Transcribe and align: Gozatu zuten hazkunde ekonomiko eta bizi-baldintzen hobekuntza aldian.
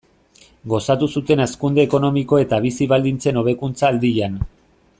Gozatu 0.71 1.09
zuten 1.19 1.43
hazkunde 1.45 1.83
ekonomiko 1.87 2.39
eta 2.45 2.59
bizi-baldintzen 2.65 3.39
hobekuntza 3.43 3.91
aldian. 3.93 4.41